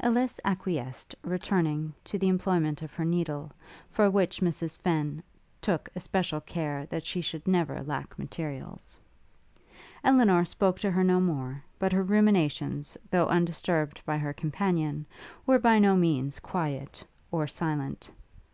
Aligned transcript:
Ellis 0.00 0.40
acquiesced, 0.46 1.14
returning 1.22 1.92
to 2.04 2.18
the 2.18 2.28
employment 2.30 2.80
of 2.80 2.94
her 2.94 3.04
needle, 3.04 3.52
for 3.86 4.10
which 4.10 4.40
Mrs 4.40 4.78
Fenn 4.78 5.22
took 5.60 5.90
especial 5.94 6.40
care 6.40 6.86
that 6.86 7.02
she 7.02 7.20
should 7.20 7.46
never 7.46 7.82
lack 7.82 8.18
materials. 8.18 8.98
Elinor 10.02 10.46
spoke 10.46 10.78
to 10.78 10.90
her 10.90 11.04
no 11.04 11.20
more; 11.20 11.62
but 11.78 11.92
her 11.92 12.02
ruminations, 12.02 12.96
though 13.10 13.26
undisturbed 13.26 14.00
by 14.06 14.16
her 14.16 14.32
companion, 14.32 15.04
were 15.44 15.58
by 15.58 15.78
no 15.78 15.94
means 15.96 16.38
quiet, 16.38 17.04
or 17.30 17.46
silent. 17.46 18.10